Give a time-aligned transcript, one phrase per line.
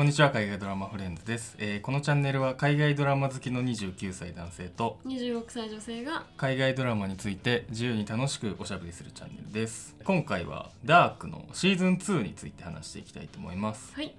[0.00, 9.94] こんにちは海外ドラマフレンズです、えーこのチャンネルは海外ドラマ好きの29歳男性と26歳女性が海外ドラマについて自由に楽しくおしゃべりするチャンネルです。
[10.04, 13.92] 今回はダークのシーズン2について話していきたいと思います。
[13.94, 14.14] はい。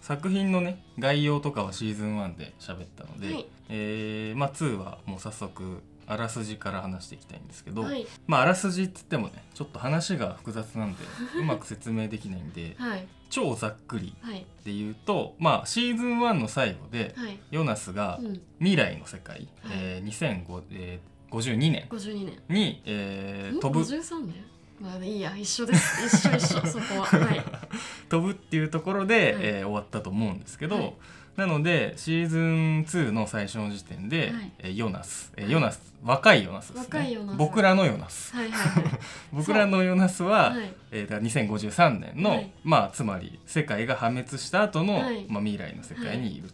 [0.00, 3.46] 作品のね概要とかはシーズン1で喋ったので、はい。
[3.68, 8.08] えーまあ2はもう早速あらすじから話していきたいんですけど、はい。
[8.26, 10.98] まああらすじって言ってもねちょっと話が複雑なんで
[11.38, 14.46] うまく説明できないんで はい超ざっくりはい。
[14.64, 17.38] で言うとまあシーズン1の最後ではい。
[17.50, 18.40] ヨナスがうん。
[18.58, 19.76] 未来の世界、はい。
[19.78, 23.60] えー2052、えー52年52年に、えーん？
[23.60, 23.84] 飛ぶ。
[23.84, 24.34] 53年
[24.80, 26.06] まあいいや一緒です。
[26.06, 27.04] 一緒一緒そこは。
[27.06, 27.42] はい。
[28.08, 29.34] 飛ぶっていうところで、はい。
[29.40, 30.92] えー終わったと思うんですけど、はい
[31.36, 34.52] なのでシーズン2の最初の時点で、はい。
[34.58, 35.94] えーヨナス、えヨナス。
[36.02, 37.18] 若いヨナスですね。
[37.36, 38.34] 僕らのヨナス。
[38.34, 38.82] はいはい。
[38.84, 38.98] は い
[39.32, 40.72] 僕らのヨナスは、はい。
[40.92, 42.50] えーだから2053年の、はい。
[42.64, 45.26] まあつまり世界が破滅した後の、はい。
[45.28, 46.50] まあ、未来の世界にいる、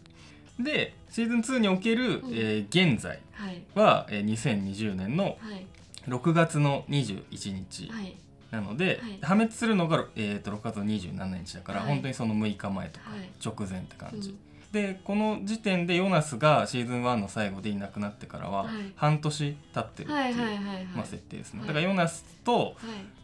[0.59, 2.33] でシーズン2における、うん。
[2.33, 3.61] えー現在はい。
[3.75, 5.65] は、えー2020年のはい。
[6.09, 8.15] 6月の21日はい。
[8.51, 9.17] なので、はい。
[9.21, 11.89] 破滅するのが、えー、と6月の27日だから、はい。
[11.89, 13.29] 本当にその6日前とかはい。
[13.43, 14.37] 直前って感じ、うん
[14.73, 18.91] でこの時点でヨナスがシーズン1の最後でいなくなってからははい。
[18.95, 21.67] 半年経ってるっていう、設定ですね、はい。
[21.67, 22.73] だからヨナスと、はい。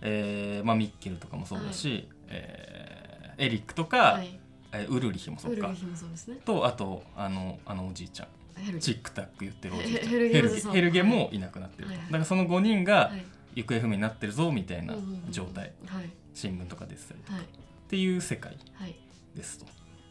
[0.01, 3.09] えーまあ、ミッケルとかもそうだし、えー
[3.41, 4.39] エリックとか、はい。
[4.73, 5.73] えーウルリヒもそうか。
[5.95, 6.37] そうですね。
[6.45, 8.79] とあとあのあのおじいちゃん。
[8.79, 10.07] チックタック言ってるおじいちゃん。
[10.07, 10.29] ヘ
[10.71, 12.05] ヘルゲもいなくなってると、はいはい。
[12.07, 13.25] だからその5人がはい。
[13.55, 14.93] 行方不明になってるぞみたいな
[15.31, 16.09] 状態、はい。
[16.35, 17.41] 新聞とか出てたりはい。
[17.41, 17.45] っ
[17.89, 18.95] ていう世界はい
[19.35, 19.65] ですと。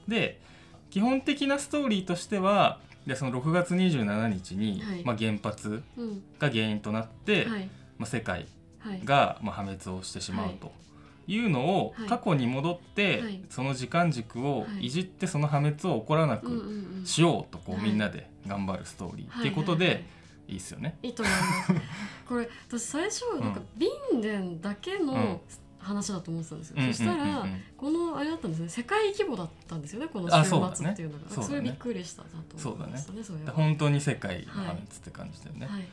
[0.09, 0.41] で
[0.91, 5.03] 基本的なストーリーとしてはでその6月27日に、はい。
[5.05, 6.23] まあ、原発うん。
[6.39, 7.71] が原因となって、はい。
[7.99, 8.47] まあ、世界
[8.81, 9.01] はい。
[9.05, 10.73] が、まあ、破滅をしてしまうと
[11.27, 12.09] いうのを、はい。
[12.09, 13.41] 過去に戻って、はい。
[13.49, 14.87] その時間軸をはい。
[14.87, 16.65] いじってその破滅を起こらなうんうんく
[16.99, 17.07] うん。
[17.07, 17.85] しようとこう、はい。
[17.85, 20.05] みんなで頑張るストーリーはっていうことで
[20.47, 20.55] い。
[20.55, 20.99] いっすよね。
[21.03, 21.73] いいと思います。
[22.29, 25.07] これ私最初なんかビンデンだけうん。
[25.07, 25.41] の
[25.89, 27.31] 話だと思ってたんですよ、うんそしたら、うん。
[27.31, 28.69] うんうんこのあれだったんですね。
[28.69, 31.31] 世界規模だったんですよねこの週末っていうのが。
[31.31, 31.47] そうだね。
[31.47, 35.67] それびっくりしたなと思いましたねそれは本当に世界の破滅って感じだよね。
[35.67, 35.89] はい。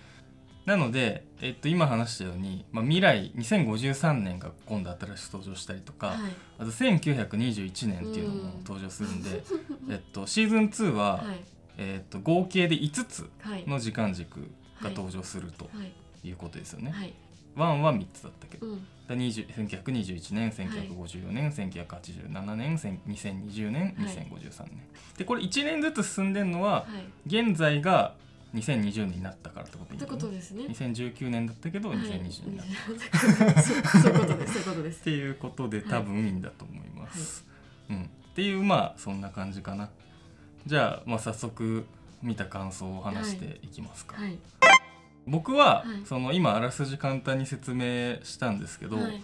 [0.66, 6.18] なので、えっと、今話したように、まあ、未来2053年が今度新しく登場したりとか、はい。
[6.58, 9.44] あと1921年っていうのも登場するんで、
[9.92, 11.40] えっと、シーズン2は、はい。
[11.78, 13.64] えっと、合計で5つはい。
[13.68, 14.50] の時間軸
[14.82, 16.28] が登場するとはい。
[16.28, 16.32] い。
[16.32, 16.92] うことですよね。
[17.56, 18.88] はい1は3つだったけど、うん。
[19.08, 23.94] だ20 1921年1954年、1987年1000 2020年、はい。
[23.94, 24.82] 2053年。
[25.18, 26.86] でこれ1年ずつ進んでるのはは
[27.26, 27.28] い。
[27.28, 28.16] 現在が
[28.54, 30.66] 2020年になったからってこといいのことですね。
[30.66, 31.98] 2019年だったけどはい。
[32.00, 32.66] 2020になっ
[33.54, 34.54] た、そうそういうことです。
[34.54, 35.02] そういうことです。
[35.02, 37.46] っていうことで多分いいんだと思います。
[37.90, 39.90] うん、っていうまあそんな感じかな。
[40.66, 41.86] じゃあ,、まあ早速
[42.24, 44.18] 見た感想を話していきますか。
[44.18, 44.38] はい
[45.28, 46.06] 僕は、はい。
[46.06, 49.24] その今あらすじ簡単に説明したんですけど、はい。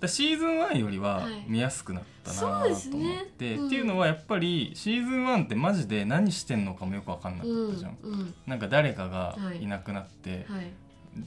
[0.00, 1.44] だシーズン1よりははい。
[1.46, 7.98] 見やすくなったなと思ですねって、うんっていうのはやっぱりシーズン1ってマジで何してんのかもよく分かんなかったじゃん。
[8.02, 8.34] うんうん。
[8.46, 9.62] なんか誰かがはい。
[9.62, 10.72] いなくなって、はい。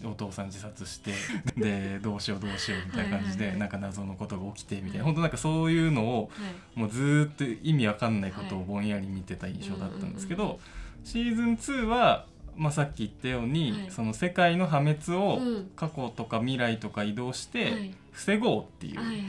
[0.03, 1.11] お父さん自殺して
[1.55, 3.59] でどうしようどうしようみたいな感じではいはいはい。
[3.59, 5.03] なんか謎のことが起きてみたいな、はい。
[5.05, 6.79] 本当なんかそういうのをはい。
[6.79, 8.67] もうずーっと意味わかんないことをはい。
[8.67, 10.59] ぼんやり見てた印象だったんですけど
[11.03, 12.25] シーズン2は、
[12.57, 13.91] まあ、さっき言ったように、はい。
[13.91, 15.71] その世界の破滅をうん。
[15.75, 17.95] 過去とか未来とか移動してはい。
[18.11, 19.23] 防ごうっていはいはいうは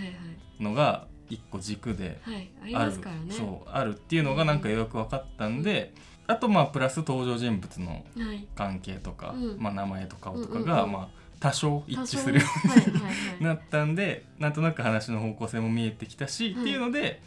[0.61, 0.63] い。
[0.63, 2.75] のが一個軸ではい。
[2.75, 2.93] ある。
[3.31, 5.93] そうあるっていうのがなんかよく分かったんで
[6.29, 8.47] あとまあプラス登場人物のはい。
[8.55, 9.57] 関係とか、うん。
[9.59, 10.77] まあ、名前と顔とかうんうんうん。
[10.77, 12.91] がまあ多少一致するよ多少。
[12.91, 13.11] ねはいはいは
[13.41, 13.43] い。
[13.45, 16.63] なったんでなんとなく話の方向性も見えてきたし、はい。
[16.63, 17.21] っていうので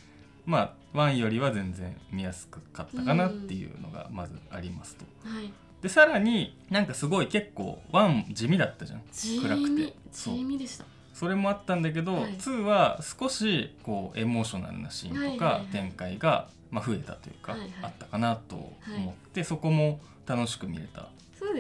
[0.46, 5.06] まあ1よりは全然見やすかったかなっていうのがまずありますと。
[5.28, 9.02] はいでさらになんかすごい結構1地味だったじゃん。
[9.12, 10.86] 地暗く味て地味でした。
[11.14, 12.34] それもあったんだけど、はい。
[12.34, 17.70] 2は少しこうエモーショナルなシーンとかはい展開が、まあ、増えたというか、はいはい。
[17.84, 21.10] あったかなと思って、そこも楽しく見れた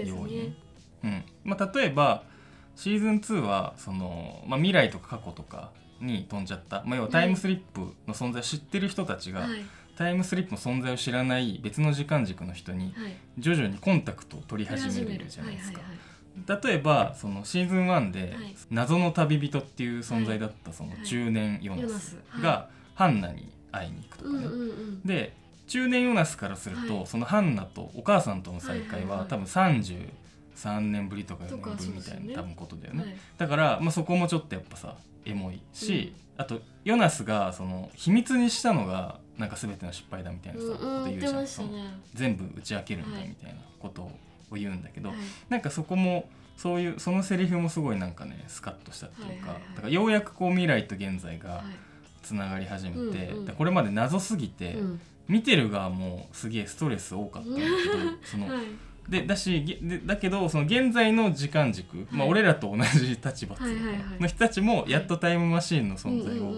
[0.05, 0.49] 要因。
[0.49, 0.53] ね
[1.03, 1.23] うん。
[1.43, 2.23] まあ、例えば
[2.75, 9.49] シーズン2はその、まあ、未来とか過去とかに飛んじゃった、まあ、要はタイムスリップの存在を知ってる人たちが、はい
[9.99, 13.17] タイムスリップの存在を知らない別の時間軸の人にはい。
[13.37, 15.81] 徐々にコンタクトを取り始めるじゃないですか。
[16.63, 18.55] 例えばそのシーズン1ではい。
[18.71, 21.05] 謎の旅人っていう存在だったそのはい。
[21.05, 22.17] 中年ヨはいナス。
[22.41, 24.39] がハンナに会いに行くとかね。
[25.03, 25.33] で
[25.67, 27.05] 中年ヨナスからすると、はい。
[27.05, 33.15] そのハンナとお母さんとの再会は多分33年ぶりとか4とか年ぶりみたいな、多分ことだよね、はい。
[33.37, 41.09] だから、まあ、そこもちょっとやっぱさエモいし、あとヨナスがその秘密にしたのがなんか全ての失敗だみたいなさ、うんことうん。
[41.09, 41.69] 言うじゃん、その
[42.13, 43.53] 全部打ち明けるんだはいみたい。
[43.53, 44.11] なことを
[44.55, 45.17] 言うんだけど、はい。
[45.49, 51.63] なんかそこもそういうそのセリフもすごいなんかねスカッとしたっていうか、だからようやくこう未来と現在がはい。
[52.21, 53.45] つながり始めて、うんうん。
[53.45, 55.01] でこれまで謎すぎて、うん。
[55.29, 57.69] 見てる側もすげえストレス多かったんだけど
[58.23, 58.65] そのはい。
[59.07, 62.29] でだしげでだけどその現在の時間軸、まあ、はい。
[62.31, 63.55] 俺らと同じ立場
[64.19, 66.53] の人たちもやっとタイムマシーンの存在を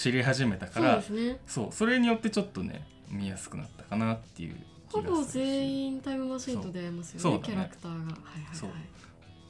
[0.00, 1.38] 知り始めたから、ね。
[1.46, 4.56] そうそれによってちょっとね見やすくなったかなっていう
[4.88, 5.48] 気ほぼがするし。
[5.50, 7.42] 全員タイムマシーンと出会いますよねね。
[7.44, 7.98] キャラクターが。
[7.98, 8.02] は
[8.38, 8.70] いはいそう。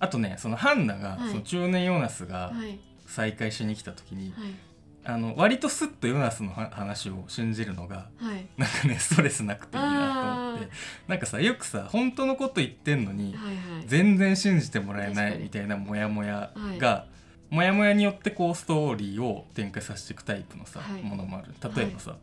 [0.00, 1.28] あとねそのハンナが、はい。
[1.30, 2.56] その中年ヨナスがはい。
[2.56, 4.54] はい再会しに来た時に、はい。
[5.02, 8.46] あの割とスッとヨナスのは話を信じるのがはい。
[8.56, 10.64] なんかねストレスなくていいなと思って。
[10.66, 10.68] あ
[11.08, 13.84] なんかさよくさ本当のこと言ってんのにはいはい。
[13.86, 16.78] 全然信じてもらえないみたいなモヤモヤはい。
[16.78, 17.06] が、
[17.50, 21.02] モヤモヤによってこうストーリーを展開させていくタイプのさ、はい。
[21.02, 21.52] ものもある。
[21.74, 22.16] 例えばさ、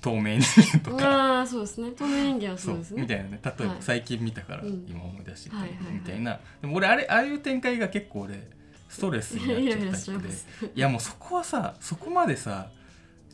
[0.00, 1.08] 透明人間とか。
[1.38, 1.90] ああそうですね。
[1.90, 3.02] 透明人間はそそううですね。
[3.02, 3.40] みたいなね。
[3.42, 3.76] 例えばはい。
[3.80, 4.86] 最近見たからうん。
[4.88, 5.94] 今思い出してきたはいはいはい。
[5.94, 8.48] みたいな、でも俺あれああいう展開が結構俺
[8.88, 10.32] ストレスになっちゃうタイプで。
[10.32, 10.46] す。
[10.74, 12.68] いやもうそこはさそこまでさ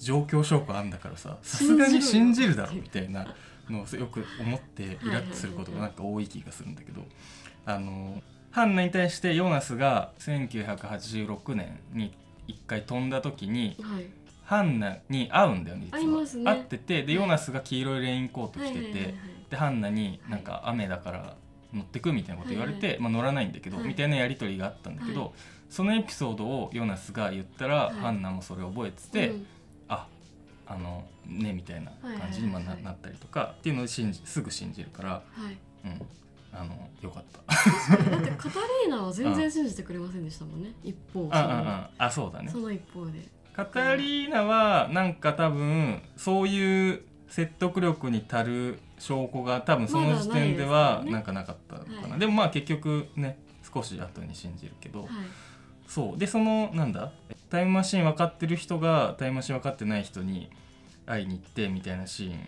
[0.00, 3.34] 状況証拠あんだからさ さすがに信じるだろみたいな
[3.68, 7.04] のをよく思ってイラッとすることがなんか多い気がするんだけど。
[7.66, 8.22] あの
[8.54, 12.16] ハンナに対してヨナスが1986年に
[12.46, 14.06] 一回飛んだ時にはい。
[14.44, 16.22] ハンナに会うんだよね実は。
[16.22, 16.44] ね。
[16.44, 19.14] 会っててでヨナスが黄色いレインコート着てて、
[19.50, 21.36] でハンナになんか雨だから
[21.72, 23.88] 乗ってくみたいなこと言われて、はいまあ、乗らないんだけど、はい。
[23.88, 25.30] みたいなやり取りがあったんだけど、はい。
[25.70, 27.94] そのエピソードをヨナスが言ったら、はい。
[27.94, 29.46] ハンナもそれを覚えてて、うん。
[29.88, 30.06] あ
[30.66, 35.56] あのねみたいな感じにまあな,、ったりとかっていうのを信じすぐ信じるから、はい。
[35.86, 36.06] うん、
[36.54, 37.54] あのよかった。
[37.54, 38.10] 確かに。
[38.10, 40.72] だってカタリーナは全然信じてくれませんでしたもんね。
[40.82, 42.50] 一方ああああそうだね。
[42.50, 43.28] その一方で。
[43.52, 52.20] カタリーナはなんか多分そういう説得力に足る証拠が多分その時点でまはだなんかなかったのかな、はい。
[52.20, 55.08] でもまあ結局ね少し後に信じるけど、はい。
[55.86, 56.18] そう。
[56.18, 57.12] でそのなんだ？
[57.50, 60.50] タイムマシーン分かってる人がタイムマシーン分かってない人に
[61.06, 62.38] 会いに行ってみたいなシーン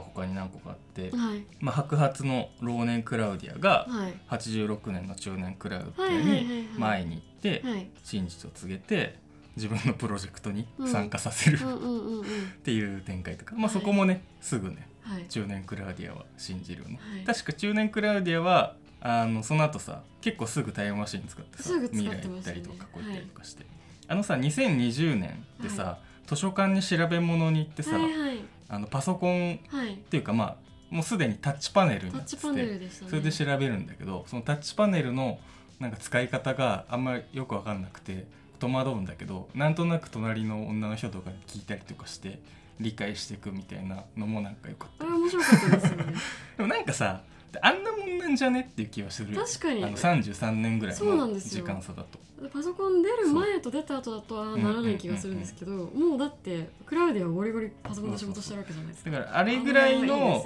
[0.00, 1.44] は他に何個かあって、はい。
[1.60, 4.14] まあ、白髪の老年クラウディアがはい。
[4.28, 7.90] 86年の中年クラウディアにまあ会いに行ってはい。
[8.02, 9.18] 真実を告げて
[9.56, 13.72] 自分のプロジェクトに参加させる、っていう展開とか、まあ、はい。
[13.72, 15.26] そこもね、すぐねはい。
[15.28, 17.24] 中年クラウディアは信じるよね、はい。
[17.24, 23.66] 確か中年クラウディアはあのその後さ結構すぐタイムマシン使ってさすぐ使って未来行ったりとかこうやったりとかして、
[24.06, 28.38] あのさ2020年でさ、図書館に調べ物に行ってさ、はいはい
[28.72, 29.96] あのパソコンっはい。
[30.10, 30.56] ていうかまあ
[30.90, 32.90] もうすでにタッチパネルになっててね。
[33.08, 35.38] それで調べるんだけどそのタッチパネルの
[35.78, 38.26] なんか使い方があんまりよく分かんなくて
[38.58, 42.40] 戸惑うんだけどなんとなく隣の女の人とかに聞いたりとかして
[42.80, 45.04] 理解していくみたいなのもなんかよかった。
[45.06, 46.04] あれ面白かったですよね。
[46.56, 47.22] でもなんかさ
[47.60, 49.34] あんなもんなんじゃねっていう気はする。
[49.34, 49.84] 確かに。
[49.84, 52.18] あの33年ぐらいの時間差だと。
[52.52, 59.10] パソコン出る前と出た後だとはならない気がするんですけど、もうだってクラウディアはゴリゴリパソコンで仕事してるわけじゃないですか。
[59.10, 60.44] だからあれぐらいの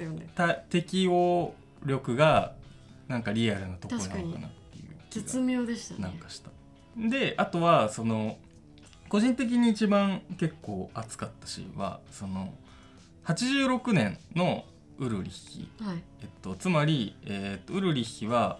[0.69, 1.55] 適応
[1.85, 2.53] 力が
[3.07, 6.01] なんかリアルなところなのかなっていう絶妙でしたね。
[6.01, 6.49] なんかした。
[6.97, 8.37] であとはその
[9.09, 12.53] 個人的に一番結構熱かったシーンはその
[13.25, 14.65] 86年の
[14.99, 16.03] ウルリッヒ、はい。
[16.21, 18.59] えっと、つまり、えっとウルリッヒは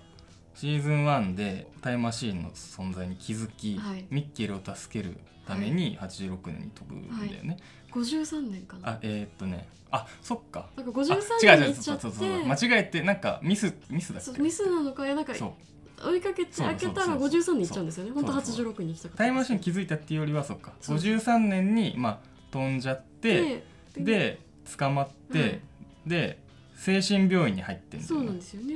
[0.55, 4.05] シーズン1でタイムマシーンの存在に気づき、はい。
[4.09, 5.17] ミッケルを助ける
[5.47, 7.57] ために86年に飛ぶんだよね。
[7.91, 8.89] 53年かな。
[8.91, 9.67] あえーっとね。
[9.89, 10.67] あそっか。
[10.75, 12.41] なんかあ53違う違う年に行っちゃっそうそうそう。
[12.41, 14.25] て間違えてなんかミスミスだっけ？
[14.25, 16.09] そうミスなのかいやなんかそう。
[16.09, 18.11] 追いかけてそう開けたらそうそう53に行っちゃうんですよね。
[18.13, 20.73] そう本当そう86に行きたかったタイムマシーン気づいたっていうよりはそっか。
[20.81, 22.19] そう53年にまあ
[22.51, 23.63] 飛んじゃって
[23.95, 24.39] でで
[24.77, 25.61] 捕まって、はい
[26.07, 26.39] で
[26.75, 28.75] 精神病院に入ってんだそうなんですよね。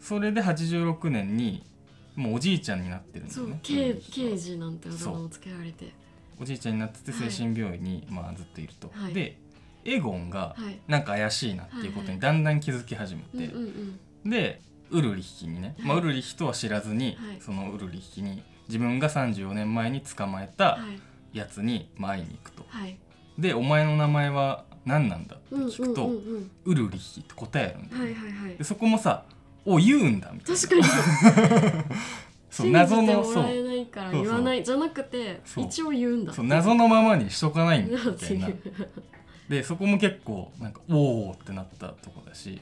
[0.00, 1.64] それで86年に
[2.14, 5.92] もうおじいちゃんになってるんだそうよね刑刑事なんてあだ名をつけられて。
[6.40, 7.30] おじいちゃんになっててはい。
[7.30, 9.14] 精神病院に、まあ、ずっといると、はい。
[9.14, 9.38] で
[9.84, 10.78] エゴンがはい。
[10.88, 14.30] なんか怪しいなっていうことにだんだん気づき始めて、うんうんうん。
[14.30, 17.40] でウルリッヒにね、まあ、はいウルリッヒとは知らずに、はい。
[17.40, 20.78] そのウルリッヒに自分が34年前に捕まえたは
[21.32, 21.36] い。
[21.36, 22.64] やつにまあ会いに行くと。
[22.68, 22.96] はい。
[23.38, 28.56] で「お前の名前は何なんだ?」ってうんうん聞くと「うんうんウルリッヒ」って答えるんだはいはいはい。
[28.56, 29.24] でそこもさ
[29.64, 30.60] 「お言うんだ」みたいな。
[30.60, 31.84] 確かに。
[32.54, 33.46] そう謎のそう
[34.12, 36.32] 言わないじゃなくて一応言うんだ。
[36.32, 38.48] そう謎のままにしとかないんだみたいうな
[39.48, 42.60] でそこも結構なんかおおってなったとこだし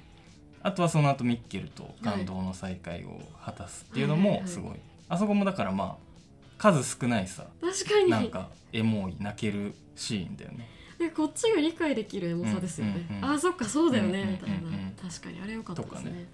[0.62, 4.41] あとはその後ミッケルと感動の再会を果たすっていうのはいはいはい。
[4.43, 4.76] もすごい、
[5.11, 6.12] あそこもだからまあ
[6.57, 8.11] 数少ないさ確かに。
[8.11, 10.67] なんかエモい泣けるシーンだよね
[11.03, 14.97] でこっちが理解できるエモさですよね、うんうんうんああそっかそうだよね、うんうんみたいな、うんうん。
[15.11, 16.11] 確かにあれ良かったですね。
[16.13, 16.27] ね。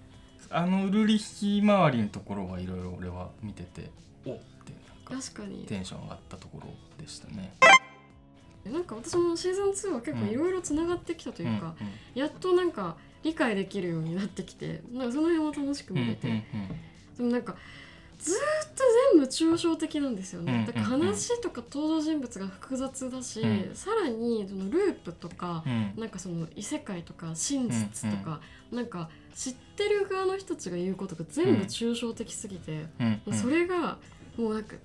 [0.50, 3.90] あのウルリヒ周りのところはいろいろ俺は見てて
[4.24, 4.72] おって
[5.10, 5.64] なんか確かに。
[5.66, 6.68] テンション上がったところ
[7.02, 7.54] でしたね。
[8.64, 11.74] なんか私もシーズン2は結構いろいろつながってきたというか、
[12.14, 16.42] やっとなんか理解できるようになってきてなんかその辺も楽しくうんうん見れて、うん。
[17.16, 17.56] でもなんか
[18.18, 18.38] ずーっ
[18.74, 18.82] と
[19.12, 20.94] 全部抽象的なんですよね、うんだからうん。
[20.94, 23.74] うん話とか登場人物が複雑だし、うん。
[23.74, 25.94] さらにそのループとか、うん。
[25.96, 28.40] なんかその異世界とか真実とか、
[28.72, 33.34] なんか知ってる側の人たちが言うことが全部抽象的すぎて、うんうん。
[33.34, 33.98] それが
[34.36, 34.76] もうなんか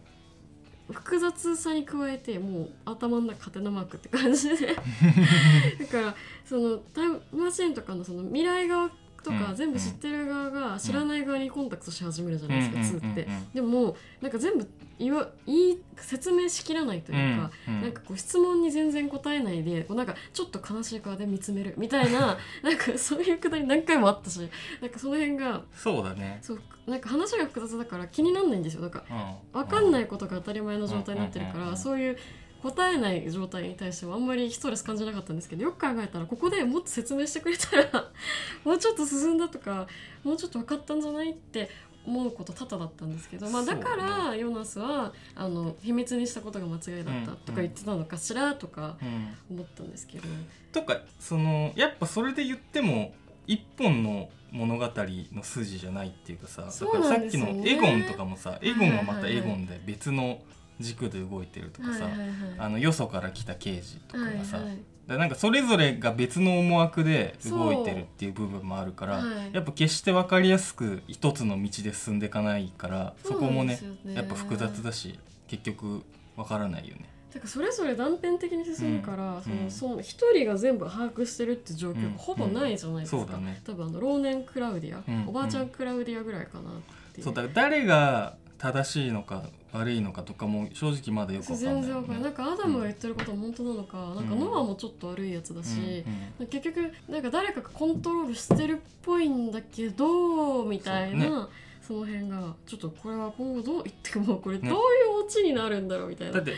[0.91, 4.75] 複雑さに加えてもう頭の中ハテナマークって感じで。
[5.79, 8.91] だからそのタイムマシンとかのその未来側
[9.23, 9.55] とかうん。
[9.55, 13.23] 全部知ってる側が知らない側にコンタクトし始めるじゃないですか、2って。
[13.23, 14.67] うんでもなんか全部
[14.99, 17.75] 言わ言い説明しきらないというか、うん。
[17.75, 17.81] うん。
[17.81, 24.39] なんかこう質問に全然答えないでこうなんかちょっと悲しい顔で見つめるみたいな なんかそういうくだり何回もあったし
[24.81, 26.39] なんかその辺がそうだね。
[26.41, 28.81] そうなんか話が複雑だから気になんないんですよ。
[28.81, 29.61] なんかうん。
[29.61, 32.17] 分かんないことが当たり前の状態になってるからそういう
[32.63, 38.09] 答えない状態に対してはあんまりストレス感じなかったんですけどよく考えたらここでもっと説明してくれたら
[38.63, 39.85] もうちょっと進んだとか
[40.23, 41.69] もうちょっと分かったんじゃないって
[42.05, 49.05] 思うこと多々だったんですけど、まあ、だからヨナスはあの秘密にしたことが間違いだったとか言ってたのかしらとかう
[49.53, 49.55] ん。
[49.57, 50.23] 思ったんですけど、
[50.71, 53.13] とかそのやっぱそれで言っても
[53.45, 60.39] 一本の物語の筋じゃないっていうかさだからさっきのエゴンとかもさエゴンはまたはいはいはいエゴンで別の
[60.79, 62.29] 軸で動いてるとかさ、はいはいはい。
[62.57, 64.77] あのよそから来た刑事とかがさ、はいはい。
[65.07, 69.49] だなんかそれぞれが別の思惑で動いてるっていう部分もあるから、そうはい。
[69.53, 76.03] やっぱ決して分かりやすく一つの道で進んでいかないからそこもねやっぱ複雑だし結局
[76.35, 77.09] 分からないよね。
[77.31, 79.65] てかそれぞれ断片的に進むから、そうんうん。
[79.65, 83.59] のその一人が全部把握してるって状況うんがほぼないじゃないですか、そうだね。
[83.65, 85.27] 多分あの老年クラウディア、うん。
[85.27, 86.73] おばあちゃんクラウディアぐらいかなっ
[87.11, 87.23] ていう。
[87.25, 89.43] そうだ誰が正しいのか
[89.73, 91.75] 悪いのかとかも正直まだよく分かんない。
[91.75, 92.23] よ全然わかんない、ね。
[92.25, 96.05] なんかアダムが言ってることは本当なのか、なんかノアもちょっと悪いやつだし、
[96.49, 101.49] 結局なんか誰かがコントロールしてるっぽいんだけどみたいな
[101.85, 106.53] そ,、の辺がちょっとこれは今後どう言ってもこれどうねいうオチになるんだろうみたいな、だって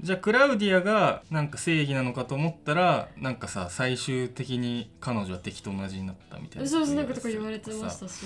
[0.00, 8.24] じゃあクラウディアがなんか正義なのかと思ったらなんかさ最終的に彼女は敵と同じになったみたいなそうそうなんかとか言われてましたし。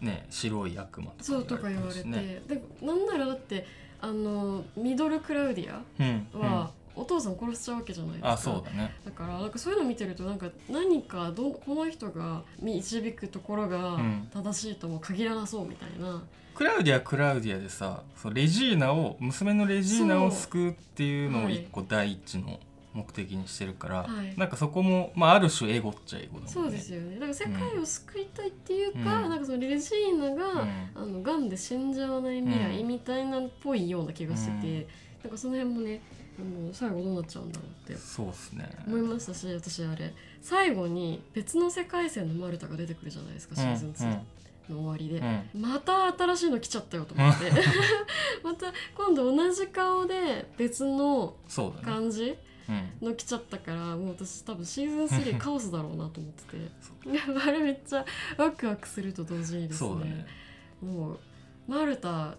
[0.00, 3.66] ね白い悪魔とかそうとか言われて、でなんならだって
[4.00, 8.32] あのミドルクラウディアは、お父さん殺しちゃうわけじゃないですか。
[8.32, 8.94] あそうだね。
[9.04, 14.28] だからなんかそういうの見てるとなんか何かどこの人が導くところがうん。
[14.32, 16.22] 正しいとも限らなそうみたいな、
[16.54, 21.56] クラウディアはクラウディアでさそうレジーナを娘のレジーナを救うっていうのをはい。
[21.56, 22.58] 一個第一の
[22.94, 24.38] 目的にしてるから、はい。
[24.38, 26.44] なんかそこも、まあ、ある種エゴっちゃエゴね。
[26.46, 27.14] そうですよね。
[27.14, 29.30] だから世界を救いたいっていうか、うん。
[29.30, 30.68] なんかそのレジーナが、うん。
[30.94, 34.86] あの癌で死んじゃわない未来うんみたいなっぽいような気がしてて、うん。
[35.24, 36.00] なんかその辺もね
[36.38, 38.68] もう最後どうなっちゃうんだろうってそうっすね。
[38.86, 40.12] 思いましたし私あれ。
[40.40, 44.18] 最後に別の世界線のマルタが出てくるじゃないですかシーズン2
[44.70, 45.18] の終わりで、
[45.54, 45.62] うん。
[45.62, 47.50] また新しいの来ちゃったよと思って。
[48.42, 51.34] また今度同じ顔で別の
[51.84, 52.36] 感じうん、
[53.00, 56.70] の来ちゃったからもう私多分シーズン3カオスだろうなと思ってて。
[57.46, 58.04] あれめっちゃ
[58.36, 59.94] ワクワクすると同時にですね。
[60.04, 60.26] ね。
[60.82, 61.18] もう
[61.68, 62.36] マルタ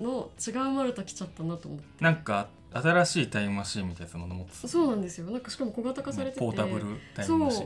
[0.00, 2.04] の違うマルタ来ちゃったなと思って。
[2.04, 5.30] なんか新しいタイムマシーンみたいなもの持ってたそうなんですよ。
[5.30, 7.38] なんかしかも小型化されてて、ポータブルタイそう。
[7.38, 7.56] なんか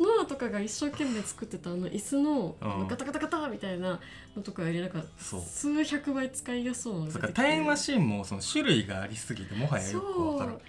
[0.00, 2.80] ノアとかが一生懸命作ってたあの椅子のあうん。
[2.80, 4.00] のガタガタガタみたいな
[4.34, 10.60] のとかよりなんか数百倍使いやすそうなタイムマシーンもその種類がありすぎてもはやよくわからん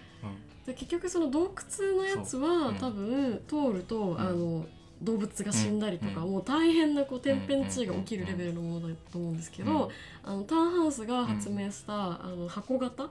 [0.65, 2.71] で結局その洞窟のやつは、う。
[2.73, 2.75] ん。
[2.75, 4.65] 多分通ると、んあの
[5.01, 6.31] 動物が死んだりとか、うん。
[6.31, 9.91] もう大変なこう天変地異が起きるレベルのものだと思うんですけど、
[10.23, 13.03] あのターンハウスが発明した、あの箱型、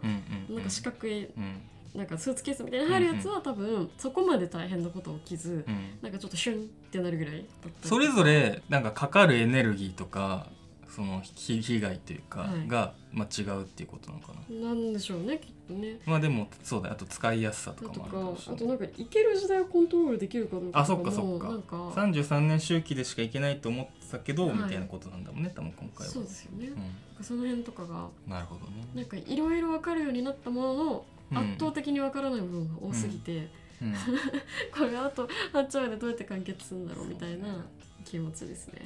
[0.49, 1.61] なんか四角いうん。
[1.95, 5.99] なんかスーツケースみたいに入るやつは多分そこまで大変なこと起きず、うん。
[6.03, 7.45] なんかちょっとシュンってなるぐらい
[7.83, 10.49] それぞれなんかかかるエネルギーとか
[10.95, 12.69] その被被害というかはい。
[12.69, 14.69] が、まあ、違うっていうことなのかな。
[14.69, 15.99] なんでしょうねきっとね。
[16.07, 18.57] まあでもそうだあと使いやすさとかもあるかもしれない。
[18.57, 21.49] あとなんか行ける時代をコントロールできるかどうかあそっとかそっか。
[21.49, 21.77] なんか。
[21.77, 24.57] 33年周期でしか行けないと思ってたけど、はい。
[24.57, 26.13] みたいなことなんだもんね多分今回は。
[26.13, 26.79] そうですよね、なんう
[27.19, 27.95] かその辺とかが。
[27.95, 28.87] ん、なるほどね。
[28.95, 31.39] なんかいろいろ分かるようになったものの、うん。
[31.39, 33.49] 圧倒的に分からない部分が多すぎて、
[33.83, 33.95] うん。
[34.73, 37.65] これあと8話でどうやって完結するんだろうみたいな
[38.05, 38.83] 気持ちですね。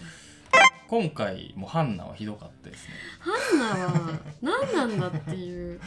[0.89, 2.95] 今回もハンナはひどかったですね。
[3.21, 5.81] ハンナは何なんだっていう。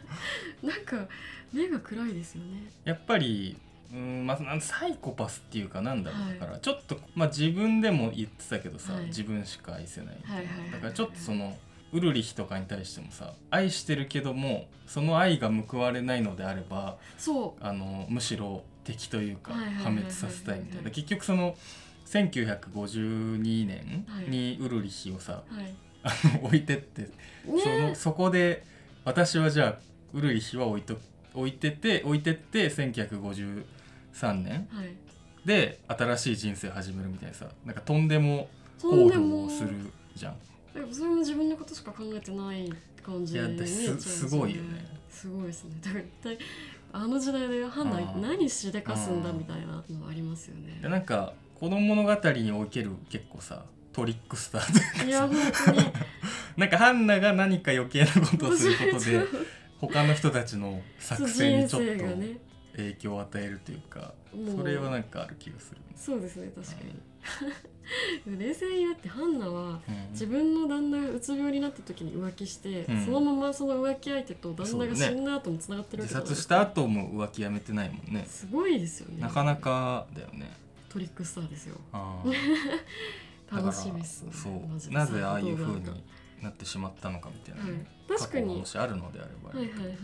[0.64, 1.06] なんか
[1.52, 2.62] 目が暗いですよね。
[2.84, 3.56] やっぱり
[3.92, 9.06] うんまあ、なんサイコパスっていうかなんだろう、はいだからちょっと、まあ、自分でも言ってたけどさ、はい。
[9.06, 10.16] 自分しか愛せない
[10.72, 11.56] だからちょっとその
[11.92, 17.64] ウルリヒとかに対してもさ愛してるけどもその愛が報われないのであればそう。
[17.64, 20.90] あのむしろ敵というか破滅させたいみたいな。
[20.90, 21.56] 結局その
[22.06, 25.74] 1952年にウルリヒをさ、はい。
[26.02, 26.10] あ
[26.40, 27.10] の置いてって
[27.44, 28.64] そのねそこで
[29.04, 29.78] 私はじゃあ
[30.14, 30.96] ウルリヒは置いと
[31.34, 33.64] 置いてて置いてって1953
[34.34, 34.94] 年はい。
[35.44, 38.48] で新しい人生を始めるみたいなさなんかとんでも
[38.78, 39.70] そ行動をする
[40.14, 40.36] じゃん。
[40.74, 42.72] でもそれも自分のことしか考えてない
[43.02, 44.86] 感じいやに見えちゃですごいよね。
[45.10, 45.70] すごいですね。
[45.82, 46.38] だから一体
[46.92, 50.78] あの時代でハンナうん何しでかすんだうんみたいなのありますよね。
[50.82, 55.78] でなんかこの物語における結構さトリックスターというかいや本当に。
[56.56, 59.20] なんかハンナが何か余計なことをすることで
[59.80, 62.38] 他の人たちの作戦にちょっと人生がね。
[62.76, 64.56] 影響を与えるというかもう。
[64.58, 66.94] それはなんかある気がする、そうですね確かに。
[68.38, 73.04] 冷静になってハンナはうん自分の旦那がうつ病になった時に浮気して、うん。
[73.04, 76.56] そのままその浮気相手と旦那が死んだ後もつながってるわ自けじゃないですか。
[76.58, 78.26] 殺した後も浮気やめてないもんね。
[78.28, 79.22] すごいですよね。
[79.22, 80.50] なかなかだよね
[80.96, 81.76] トリックスターですよ。
[83.52, 84.32] 楽しみっすね。
[84.32, 84.92] そう。
[84.92, 86.02] なぜああいう風さどうに
[86.42, 88.56] なってしまったのかみたいなはい、確かに。
[88.56, 89.98] もしあるのであれば、はいはいはい。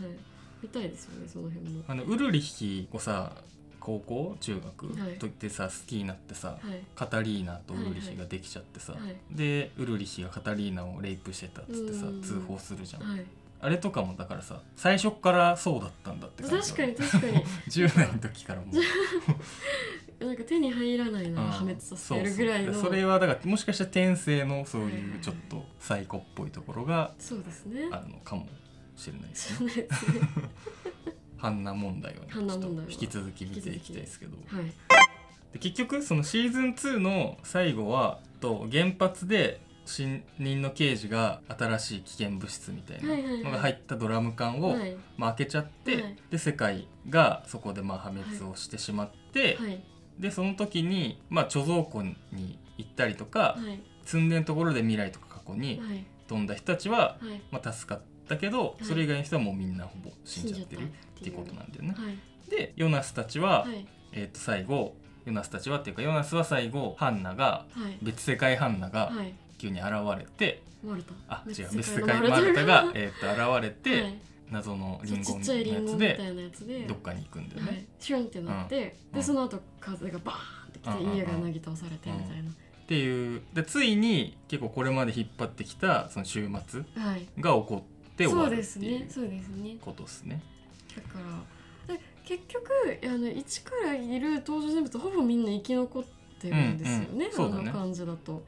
[0.61, 1.83] 見たいですよねその辺も。
[1.87, 3.35] あのウルリヒをさ
[3.79, 5.17] 高校中学はい。
[5.17, 6.83] と言ってさ好きになってさ、はい。
[6.95, 12.21] カタリーナとウルリヒができちゃってさ、はいでウルリヒがカタリーナをレイプしてたっつってさうん。
[12.21, 13.25] 通報するじゃん、はい。
[13.61, 17.43] あれとかもだからさ最初からそうだったんだって確かに確かに。
[17.67, 18.75] 10代の時からもう
[20.25, 21.51] なんか手に入らないならうん。
[21.51, 27.87] 破滅させるぐらいのそれはだからもしかしたら天性のそうはいうちょっとサイコっぽいところがそうですね。
[27.91, 28.47] あるのかも
[28.95, 29.87] しれないですね。
[31.37, 34.37] ハンナ問題をねちょっと引き続き見ていきたいですけど。
[34.47, 34.65] はい。
[35.51, 44.95] で結局そのシーズン2の最後はと原発で新任の刑事が新しい危険物質みたいないのが入ったドラム缶を、はい。
[45.17, 46.17] まあ、開けちゃって、はい。
[46.31, 49.83] で世界がそこでまあ破滅をしてしまって、はい
[50.19, 53.81] でその時に、まあ、貯蔵庫に行ったりとか、はい。
[54.05, 56.05] 積んでるところで未来とか過去にはい。
[56.27, 57.41] 飛んだ人たちは、はい。
[57.51, 58.85] まあ、助かったけど、い。
[58.85, 60.87] それ以外の人はもうみんなほぼ死んじゃってるっ
[61.21, 61.35] ていう。
[61.35, 61.95] ことなんだよね。
[61.97, 62.17] はい。
[62.49, 63.85] でヨナスたちは、はい。
[64.11, 64.95] えー、と最後
[65.25, 67.97] ヨナスたちはっていうかヨナスは最後ハンナがはい。
[68.01, 69.33] 別世界ハンナがはい。
[69.57, 70.61] 急に現れて、
[71.29, 74.01] あ違う別別世世界マルタがは、えー、と現れて、い
[74.53, 77.67] 謎のリンゴみたでいなやつでどっかに行くんだよね。
[77.67, 79.19] はい、シュンってなって、うん。
[79.19, 80.37] でその後風がバーン
[80.69, 82.53] ってきて、家がなぎ倒されてみたいな、っ
[82.87, 83.41] ていう。
[83.53, 87.27] でついに結構これまで引っ張ってきたその週末はい。
[87.39, 89.75] が起こって終わるですっていうねそうですね。
[89.81, 90.41] ことですね。
[90.95, 91.19] だか
[91.87, 92.71] らで結局
[93.03, 96.03] あの一からいる登場人物ほぼみんな生き残っ
[96.39, 97.19] てるんですよね,、うんうん。
[97.19, 97.71] ね。
[97.71, 98.43] あの感じだと、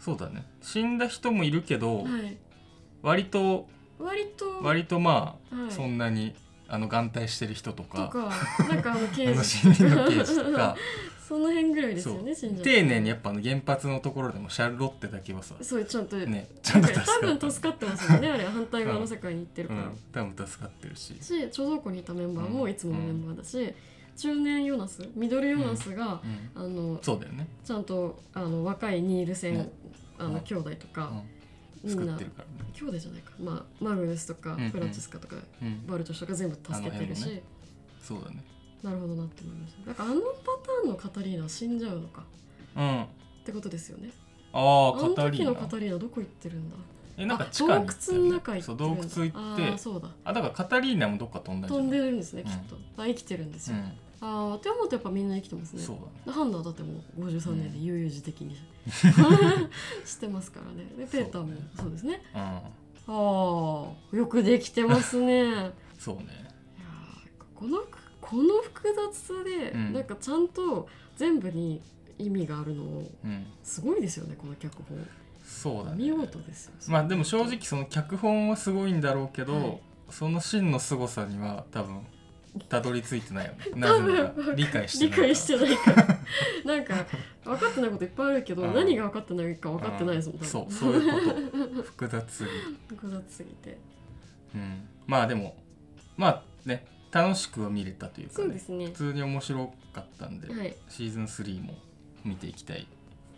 [0.00, 0.46] そうだね。
[0.62, 2.36] 死んだ人もいるけど、はい、
[3.02, 5.70] 割と割と割とまあ、はい。
[5.70, 6.34] そんなに
[6.68, 8.30] あの眼帯してる人とかとか
[8.68, 10.76] なんかあの刑事死人の刑事とか。
[11.26, 17.12] その辺ぐらいですよね丁寧にやっぱあの原発のところでもシャルロッテだけはさそうちゃんと、ねちゃんと助かった。
[17.20, 18.28] 多分助かってますよね。
[18.28, 19.98] あれ反対側の世界に行ってるから、うん。
[20.12, 23.72] 多分助かってるし、し貯蔵庫にいたメンバーもいつものメンバーだし、
[24.18, 26.20] 中年ヨナスミドルヨナスが、
[26.54, 26.62] うん。
[26.62, 29.72] あのそうだよね、ちゃんとあの若いニール戦、ね
[30.18, 31.10] あのうん兄弟とか、
[31.88, 37.42] 作ってるからね、兄弟じゃないか、まあ、マグヌスとかフランチスカとか、うん、バルトシュとか全部助けてるし、あの辺の
[38.02, 38.44] そうだね
[38.82, 42.24] なるほどなって思いましたなんかあのパターンのカタリーナ死んじゃうのか
[42.76, 43.06] うんっ
[43.44, 44.10] てことですよね
[44.52, 46.76] ああカタリーナ時のカタリーナどこ行ってるんだ
[47.16, 55.82] えなんか地下にね洞窟の中行ってそうるんだ洞窟行ってあそうだあだからカタリーナもどっか飛んだん飛んでるんですね、きっとあ生きてるんですよ、うんああって思うとやっぱみんな生きてますね。
[55.82, 56.08] そうだね。
[56.26, 58.56] でハンナはだってもう53年で悠々自適に、
[60.04, 60.84] してますからね。
[60.96, 62.22] でペーターもそうですね。
[62.34, 62.40] うん。
[62.40, 62.62] あ
[63.06, 65.72] あよくできてますね。
[65.98, 66.24] そうね。
[66.80, 67.82] ーこの
[68.20, 69.92] この複雑さで、うん。
[69.92, 71.82] なんかちゃんと全部に
[72.18, 72.84] 意味があるの
[73.24, 73.46] うん。
[73.62, 75.06] すごいですよねこの脚本。
[75.44, 76.04] そうだね。
[76.04, 76.72] 見事ですよ。
[76.88, 79.80] まあでも正直その脚本はすごいんだろうけど、はい。
[80.10, 82.06] その真の凄さには多分
[82.68, 83.58] たどり着いてないよね。
[83.72, 86.18] 多なぜ分なら理解して理ない解してないから。
[86.64, 87.06] なんか
[87.44, 88.74] 分かってないこといっぱいあるけど、うん。
[88.74, 91.82] 何が分かってないか分かってないですもん、多分そうそういうこと。
[91.82, 92.56] 複雑すぎる
[92.88, 93.78] 複雑すぎて。
[94.54, 94.88] うん。
[95.06, 95.56] まあでも
[96.16, 98.44] まあね楽しくは見れたというか、ね。
[98.44, 98.86] そうで、すね。
[98.86, 100.76] 普通に面白かったんで、はい。
[100.88, 101.76] シーズン3も
[102.24, 102.86] 見ていきたい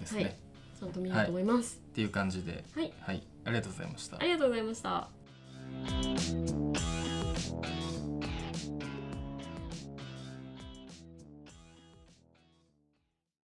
[0.01, 0.37] ですね、はい。
[0.79, 1.81] ちゃんと見ようと思います。
[1.93, 2.65] っていう感じで。
[2.75, 4.19] はい、はい、ありがとうございました。
[4.19, 5.09] ありがとうございました